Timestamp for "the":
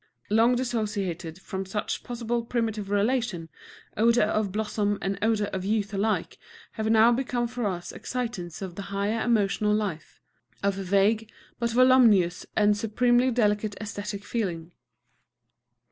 8.73-8.81